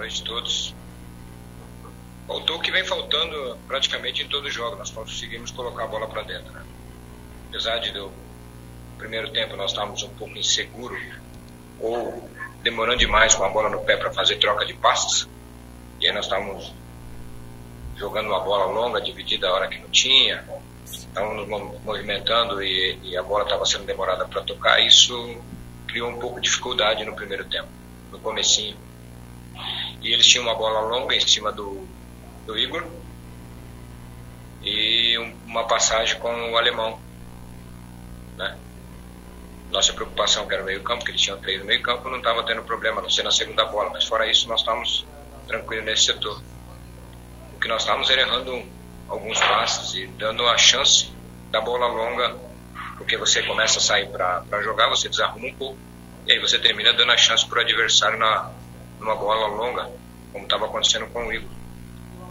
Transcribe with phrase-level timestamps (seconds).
[0.00, 0.74] noite a todos.
[2.26, 4.76] Faltou o que vem faltando praticamente em todo jogo.
[4.76, 6.52] Nós conseguimos colocar a bola para dentro.
[6.52, 6.64] Né?
[7.48, 8.10] Apesar de do
[8.96, 11.02] primeiro tempo nós estávamos um pouco inseguros
[11.78, 12.28] ou
[12.62, 15.28] demorando demais com a bola no pé para fazer troca de passes.
[16.00, 16.72] E aí nós estávamos
[17.96, 20.44] jogando uma bola longa, dividida a hora que não tinha.
[20.86, 24.80] Estávamos nos movimentando e, e a bola estava sendo demorada para tocar.
[24.80, 25.36] Isso
[25.86, 27.68] criou um pouco de dificuldade no primeiro tempo,
[28.10, 28.76] no comecinho.
[30.00, 31.86] E eles tinham uma bola longa em cima do,
[32.46, 32.86] do Igor
[34.62, 36.98] e uma passagem com o alemão.
[38.36, 38.58] Né?
[39.70, 42.18] Nossa preocupação que era o meio campo, que eles tinham três no meio campo, não
[42.18, 43.90] estava tendo problema, não ser na segunda bola.
[43.90, 45.06] Mas fora isso, nós estávamos
[45.46, 46.42] tranquilos nesse setor.
[47.54, 48.62] O que nós estávamos era errando
[49.08, 51.10] alguns passes e dando a chance
[51.50, 52.36] da bola longa,
[52.96, 55.78] porque você começa a sair para jogar, você desarruma um pouco,
[56.26, 58.50] e aí você termina dando a chance para o adversário na,
[59.00, 59.90] numa bola longa,
[60.32, 61.50] como estava acontecendo com o Igor.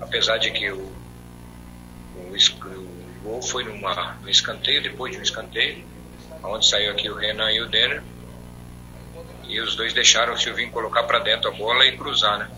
[0.00, 0.92] Apesar de que o,
[2.14, 5.84] o, o gol foi numa, no escanteio, depois de um escanteio,
[6.44, 8.02] onde saiu aqui o Renan e o Denner,
[9.44, 12.50] e os dois deixaram o Silvinho colocar para dentro a bola e cruzar, né?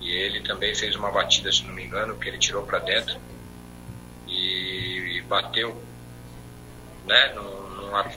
[0.00, 3.20] E ele também fez uma batida, se não me engano, que ele tirou para dentro
[4.26, 5.76] e, e, bateu,
[7.04, 7.34] né?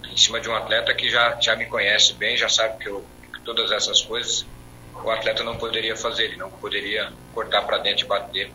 [0.09, 3.06] Em cima de um atleta que já, já me conhece bem, já sabe que eu
[3.44, 4.45] todas essas coisas,
[5.03, 8.52] o atleta não poderia fazer, ele não poderia cortar para dentro e bater,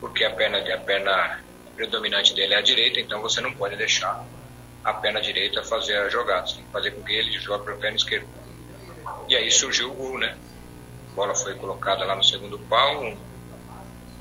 [0.00, 1.40] porque a perna, a perna
[1.74, 4.24] predominante dele é a direita, então você não pode deixar
[4.82, 7.74] a perna direita fazer a jogada, você tem que fazer com que ele jogue para
[7.74, 8.26] a perna esquerda.
[9.28, 10.36] E aí surgiu o gol, né?
[11.12, 13.16] A bola foi colocada lá no segundo pau,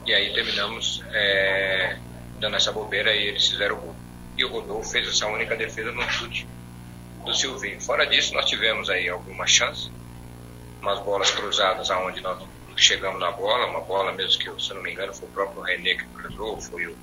[0.06, 1.98] e aí terminamos é,
[2.40, 3.96] dando essa bobeira e eles fizeram o gol.
[4.38, 6.48] E o Rodolfo fez essa única defesa no chute
[7.24, 7.82] do Silvinho.
[7.82, 9.92] Fora disso, nós tivemos aí alguma chance,
[10.82, 12.44] umas bolas cruzadas aonde nós
[12.76, 15.96] chegamos na bola, uma bola mesmo que, se não me engano, foi o próprio René
[15.96, 16.98] que cruzou, foi o,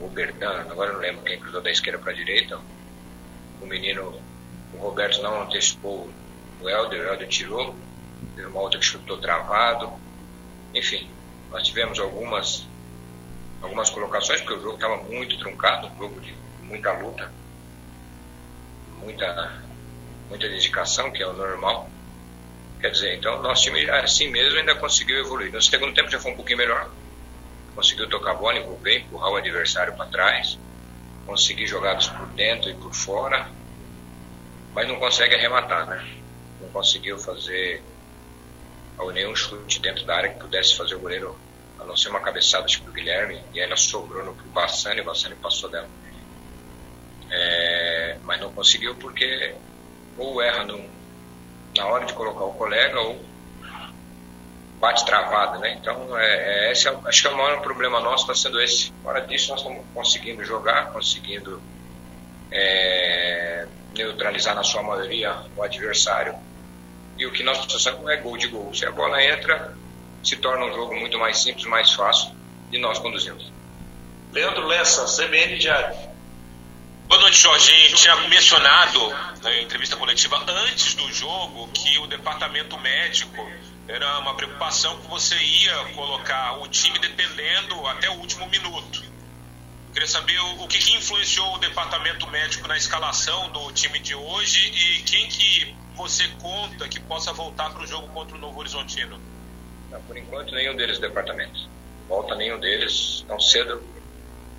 [0.00, 2.58] o Bertano, agora não lembro quem cruzou da esquerda para a direita.
[3.60, 4.20] O menino,
[4.74, 6.10] o Roberto não antecipou
[6.60, 7.74] o Helder, o Helder tirou,
[8.34, 9.92] teve uma outra que chutou travado.
[10.74, 11.10] Enfim,
[11.50, 12.66] nós tivemos algumas
[13.60, 17.30] algumas colocações, porque o jogo estava muito truncado, um jogo de muita luta
[19.02, 19.62] muita,
[20.28, 21.88] muita dedicação, que é o normal.
[22.80, 25.52] Quer dizer, então nosso time assim mesmo ainda conseguiu evoluir.
[25.52, 26.90] No segundo tempo já foi um pouquinho melhor.
[27.74, 30.58] Conseguiu tocar a bola, envolver, empurrar o adversário para trás,
[31.26, 33.48] conseguir jogadas por dentro e por fora,
[34.74, 36.16] mas não consegue arrematar, né?
[36.60, 37.82] Não conseguiu fazer
[39.14, 41.38] nenhum chute dentro da área que pudesse fazer o goleiro,
[41.78, 45.04] a não ser uma cabeçada tipo o Guilherme, e aí ela sobrou no Bassani, o
[45.04, 45.88] Bassani passou dela
[47.30, 47.79] é,
[48.24, 49.54] mas não conseguiu porque
[50.16, 50.84] ou erra no,
[51.76, 53.20] na hora de colocar o colega ou
[54.80, 55.76] bate travado, né?
[55.80, 58.92] Então, é, é esse é, acho que é o maior problema nosso está sendo esse.
[59.02, 61.62] Fora disso, nós estamos conseguindo jogar, conseguindo
[62.50, 66.34] é, neutralizar na sua maioria o adversário.
[67.18, 68.74] E o que nós precisamos é gol de gol.
[68.74, 69.76] Se a bola entra,
[70.24, 72.34] se torna um jogo muito mais simples, mais fácil
[72.70, 73.52] de nós conduzirmos.
[74.32, 76.09] Leandro Lessa, CBN Diário.
[77.32, 79.08] Gente tinha mencionado
[79.40, 83.48] na entrevista coletiva antes do jogo que o departamento médico
[83.86, 89.04] era uma preocupação que você ia colocar o time dependendo até o último minuto.
[89.04, 94.14] Eu queria saber o, que, que influenciou o departamento médico na escalação do time de
[94.14, 98.58] hoje e quem que você conta que possa voltar para o jogo contra o Novo
[98.58, 99.20] Horizontino.
[99.88, 101.68] Não, por enquanto, nenhum deles departamentos.
[102.08, 103.80] Volta nenhum deles, tão cedo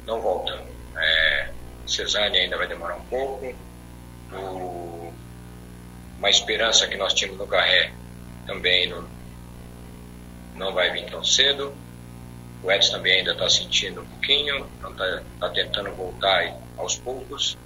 [0.05, 0.60] não volta.
[1.91, 3.53] Cesânia ainda vai demorar um pouco.
[4.33, 5.13] O,
[6.17, 7.91] uma esperança que nós tínhamos no Garré
[8.45, 9.07] também não,
[10.55, 11.73] não vai vir tão cedo.
[12.63, 17.57] O Edson também ainda está sentindo um pouquinho, então está tá tentando voltar aos poucos,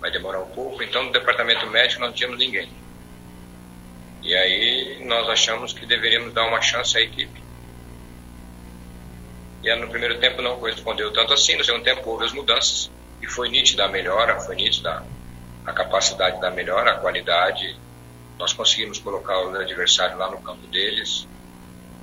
[0.00, 0.82] vai demorar um pouco.
[0.82, 2.68] Então, no departamento médico não tínhamos ninguém.
[4.22, 7.42] E aí nós achamos que deveríamos dar uma chance à equipe.
[9.62, 12.90] E no primeiro tempo não correspondeu tanto assim, no segundo tempo houve as mudanças
[13.24, 15.02] e foi nítida a melhora, foi nítida
[15.64, 17.74] a capacidade da melhora, a qualidade.
[18.38, 21.26] Nós conseguimos colocar o adversário lá no campo deles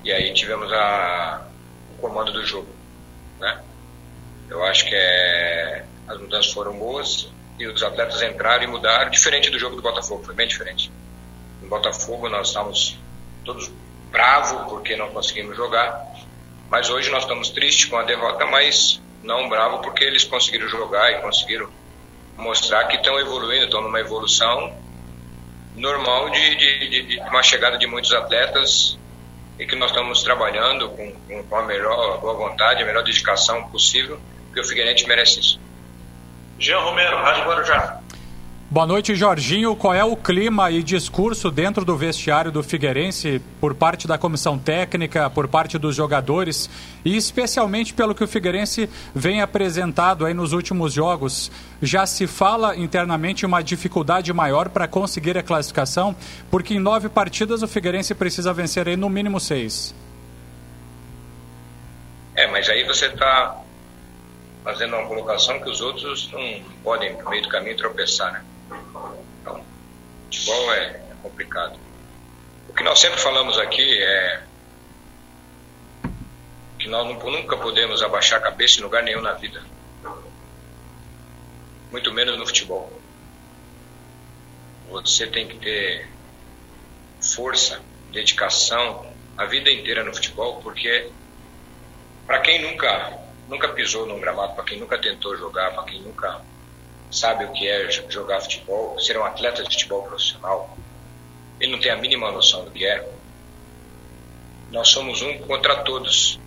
[0.04, 1.46] e aí tivemos a,
[1.94, 2.70] o comando do jogo,
[3.40, 3.62] né?
[4.50, 7.30] Eu acho que é, as mudanças foram boas
[7.60, 10.92] e os atletas entraram e mudaram, diferente do jogo do Botafogo, foi bem diferente.
[11.62, 12.98] No Botafogo nós estávamos
[13.46, 13.72] todos
[14.10, 16.04] bravos porque não conseguimos jogar,
[16.68, 21.12] mas hoje nós estamos tristes com a derrota, mas não bravo porque eles conseguiram jogar
[21.12, 21.70] e conseguiram
[22.38, 24.76] mostrar que estão evoluindo, estão numa evolução
[25.76, 28.98] normal de, de, de, de, uma chegada de muitos atletas
[29.60, 34.20] e que nós estamos trabalhando com, com a melhor boa vontade, a melhor dedicação possível,
[34.48, 35.60] porque o Figueirense merece isso.
[36.60, 38.01] Jean Romero, Rádio Guarujá.
[38.72, 39.76] Boa noite, Jorginho.
[39.76, 44.58] Qual é o clima e discurso dentro do vestiário do Figueirense por parte da comissão
[44.58, 46.70] técnica, por parte dos jogadores
[47.04, 51.52] e especialmente pelo que o Figueirense vem apresentado aí nos últimos jogos?
[51.82, 56.16] Já se fala internamente uma dificuldade maior para conseguir a classificação,
[56.50, 59.94] porque em nove partidas o Figueirense precisa vencer aí no mínimo seis.
[62.34, 63.62] É, mas aí você está
[64.64, 68.46] fazendo uma colocação que os outros não podem, no meio do caminho, tropeçar, né?
[69.42, 69.66] Então,
[70.26, 71.80] futebol é, é complicado.
[72.70, 74.44] O que nós sempre falamos aqui é
[76.80, 79.62] que nós nunca podemos abaixar a cabeça em lugar nenhum na vida.
[81.92, 82.92] Muito menos no futebol.
[84.90, 86.10] Você tem que ter
[87.22, 89.06] força, dedicação
[89.38, 91.10] a vida inteira no futebol, porque
[92.26, 96.42] para quem nunca nunca pisou num gramado, para quem nunca tentou jogar, para quem nunca
[97.12, 100.78] sabe o que é jogar futebol, ser um atleta de futebol profissional,
[101.60, 103.08] ele não tem a mínima noção do que é.
[104.72, 106.40] Nós somos um contra todos.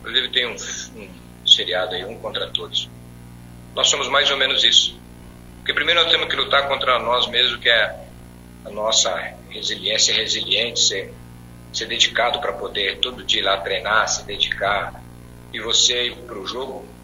[0.00, 0.56] Inclusive tem um,
[0.96, 2.88] um seriado aí, um contra todos.
[3.74, 4.98] Nós somos mais ou menos isso.
[5.58, 8.06] Porque primeiro nós temos que lutar contra nós mesmos, que é
[8.64, 9.14] a nossa
[9.50, 11.12] resiliência, resiliente, ser,
[11.72, 15.02] ser dedicado para poder todo dia ir lá treinar, se dedicar.
[15.52, 16.95] E você ir para o jogo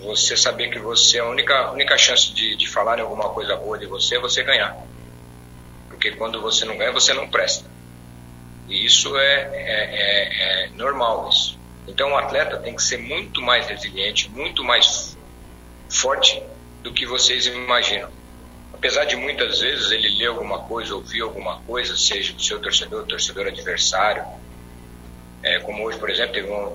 [0.00, 3.86] você saber que você, a única, única chance de, de falar alguma coisa boa de
[3.86, 4.76] você é você ganhar.
[5.88, 7.68] Porque quando você não ganha, você não presta.
[8.68, 11.28] E isso é, é, é, é normal.
[11.28, 11.58] Isso.
[11.86, 15.16] Então o atleta tem que ser muito mais resiliente, muito mais
[15.88, 16.42] forte
[16.82, 18.10] do que vocês imaginam.
[18.72, 23.06] Apesar de muitas vezes ele ler alguma coisa, ouvir alguma coisa, seja do seu torcedor,
[23.06, 24.24] torcedor adversário,
[25.42, 26.74] é, como hoje, por exemplo, teve um,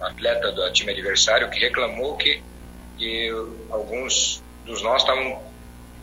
[0.00, 2.42] atleta do time adversário que reclamou que,
[2.98, 3.30] que
[3.70, 5.42] alguns dos nós estavam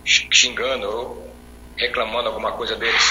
[0.05, 1.33] xingando ou
[1.77, 3.03] reclamando alguma coisa deles.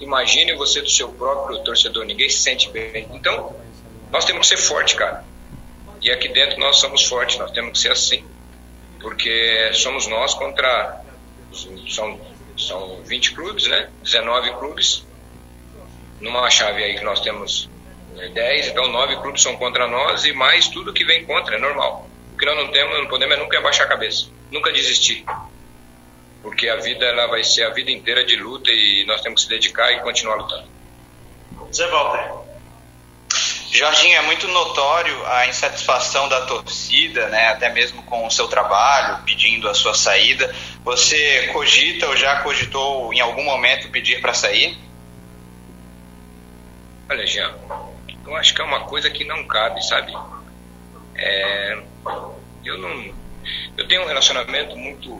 [0.00, 3.08] Imagine você do seu próprio torcedor, ninguém se sente bem.
[3.12, 3.54] Então,
[4.10, 5.24] nós temos que ser forte, cara.
[6.00, 8.24] E aqui dentro nós somos fortes, nós temos que ser assim.
[9.00, 11.02] Porque somos nós contra.
[11.88, 12.20] São,
[12.56, 13.90] são 20 clubes, né?
[14.02, 15.04] 19 clubes.
[16.20, 17.68] Numa chave aí que nós temos
[18.26, 22.08] 10, então 9 clubes são contra nós e mais tudo que vem contra, é normal.
[22.34, 25.24] O que nós não temos, não podemos é nunca abaixar a cabeça, nunca desistir.
[26.42, 29.48] Porque a vida ela vai ser a vida inteira de luta e nós temos que
[29.48, 30.68] se dedicar e continuar lutando.
[31.72, 32.48] Zé Walter.
[33.70, 39.22] Jorginho, é muito notório a insatisfação da torcida, né, até mesmo com o seu trabalho,
[39.24, 40.54] pedindo a sua saída.
[40.84, 44.78] Você cogita ou já cogitou em algum momento pedir para sair?
[47.10, 47.54] Olha, Jean,
[48.28, 50.12] eu acho que é uma coisa que não cabe, sabe?
[51.16, 51.82] É,
[52.62, 53.14] eu não,
[53.76, 55.10] eu tenho um relacionamento muito,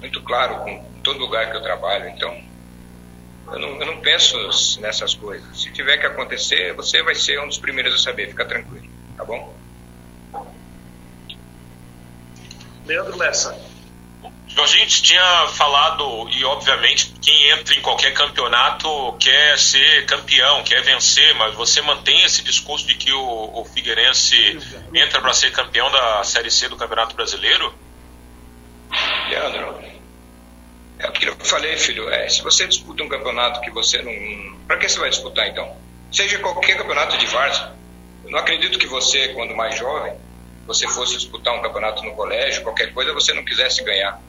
[0.00, 2.36] muito claro com todo lugar que eu trabalho, então
[3.52, 4.36] eu não, eu não penso
[4.80, 5.62] nessas coisas.
[5.62, 9.24] Se tiver que acontecer, você vai ser um dos primeiros a saber, fica tranquilo, tá
[9.24, 9.56] bom?
[12.84, 13.71] Leandro Lessa.
[14.56, 20.82] A gente tinha falado, e obviamente quem entra em qualquer campeonato quer ser campeão, quer
[20.82, 24.58] vencer, mas você mantém esse discurso de que o, o Figueirense
[24.94, 27.74] entra para ser campeão da Série C do Campeonato Brasileiro?
[29.28, 29.82] Leandro,
[30.98, 32.08] é aquilo que eu falei, filho.
[32.10, 34.58] É, se você disputa um campeonato que você não.
[34.66, 35.76] Para que você vai disputar então?
[36.12, 37.72] Seja qualquer campeonato de várzea.
[38.24, 40.14] Eu não acredito que você, quando mais jovem,
[40.66, 44.20] você fosse disputar um campeonato no colégio, qualquer coisa, você não quisesse ganhar.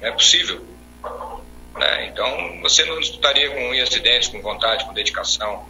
[0.00, 0.64] É possível.
[1.74, 2.06] Né?
[2.06, 5.66] Então, você não disputaria com unhas e dentes, com vontade, com dedicação.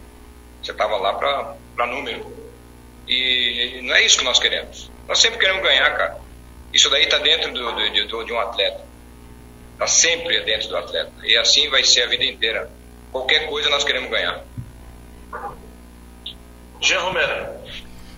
[0.61, 2.35] Você estava lá para número.
[3.07, 4.91] E não é isso que nós queremos.
[5.07, 6.17] Nós sempre queremos ganhar, cara.
[6.73, 8.85] Isso daí está dentro do, do, do, de um atleta.
[9.73, 11.11] Está sempre dentro do atleta.
[11.23, 12.69] E assim vai ser a vida inteira.
[13.11, 14.43] Qualquer coisa nós queremos ganhar.
[16.81, 17.47] Jean Romero.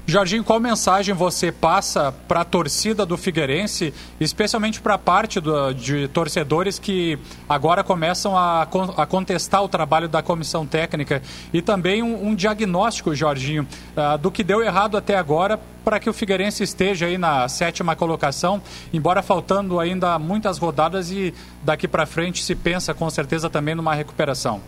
[0.10, 5.72] Jorginho, qual mensagem você passa para a torcida do Figueirense, especialmente para a parte do,
[5.72, 11.22] de torcedores que agora começam a, a, contestar o trabalho da comissão técnica
[11.54, 16.10] e também um, um diagnóstico, Jorginho, uh, do que deu errado até agora para que
[16.10, 18.62] o Figueirense esteja aí na sétima colocação,
[18.92, 23.94] embora faltando ainda muitas rodadas e daqui para frente se pensa com certeza também numa
[23.94, 24.60] recuperação.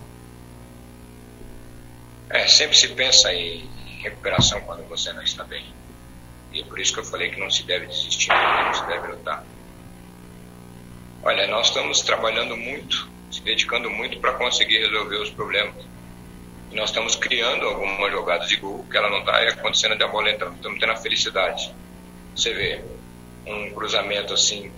[2.29, 5.65] É, sempre se pensa em recuperação quando você não está bem.
[6.51, 9.07] E é por isso que eu falei que não se deve desistir, não se deve
[9.07, 9.43] lutar.
[11.23, 15.85] Olha, nós estamos trabalhando muito, se dedicando muito para conseguir resolver os problemas.
[16.71, 20.31] E nós estamos criando algumas jogadas de gol que ela não está acontecendo de bola.
[20.31, 21.73] Estamos tendo a felicidade.
[22.35, 22.81] Você vê
[23.45, 24.71] um cruzamento assim,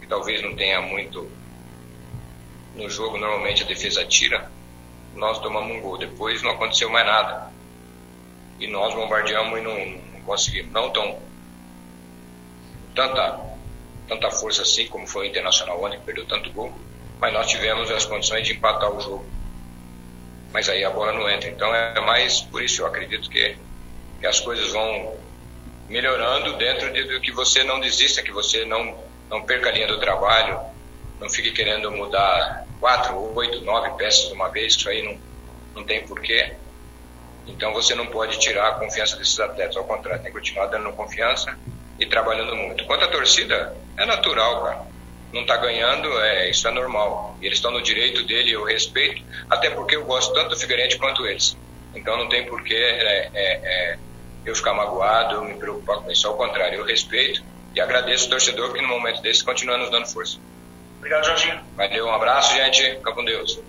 [0.00, 1.30] que talvez não tenha muito
[2.74, 4.50] no jogo, normalmente a defesa tira,
[5.14, 5.98] nós tomamos um gol.
[5.98, 7.52] Depois não aconteceu mais nada.
[8.64, 10.72] E nós bombardeamos e não, não conseguimos.
[10.72, 11.20] Não tão
[12.94, 13.40] tanta,
[14.08, 16.72] tanta força assim como foi o Internacional ontem, que perdeu tanto gol,
[17.20, 19.26] mas nós tivemos as condições de empatar o jogo.
[20.50, 21.50] Mas aí a bola não entra.
[21.50, 23.54] Então é mais por isso eu acredito que,
[24.18, 25.14] que as coisas vão
[25.86, 28.96] melhorando dentro de, de que você não desista, que você não,
[29.28, 30.58] não perca a linha do trabalho,
[31.20, 35.20] não fique querendo mudar quatro, oito, nove peças de uma vez, isso aí não,
[35.74, 36.54] não tem porquê.
[37.46, 40.90] Então você não pode tirar a confiança desses atletas, ao contrário, tem que continuar dando
[40.92, 41.56] confiança
[41.98, 42.84] e trabalhando muito.
[42.86, 44.94] Quanto à torcida, é natural, cara.
[45.32, 47.36] Não está ganhando, é, isso é normal.
[47.40, 50.96] E eles estão no direito dele, eu respeito, até porque eu gosto tanto do Figueirense
[50.96, 51.56] quanto eles.
[51.94, 53.98] Então não tem porquê é, é, é,
[54.44, 56.26] eu ficar magoado, eu me preocupar com isso.
[56.26, 57.42] Ao contrário, eu respeito
[57.74, 60.38] e agradeço o torcedor que no momento desse continua nos dando força.
[60.98, 61.60] Obrigado, Jorginho.
[61.76, 62.82] Valeu, um abraço, gente.
[62.96, 63.60] Fica com Deus.